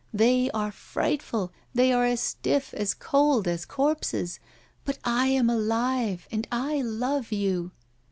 [0.11, 4.39] They are frightful, they are as stiff, as cold as corpses.
[4.83, 7.69] But I am alive, and I love you!